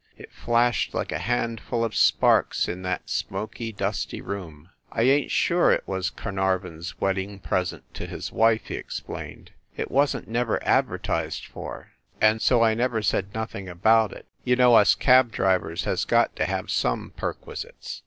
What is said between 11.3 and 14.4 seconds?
for, and so I never said nothing about it.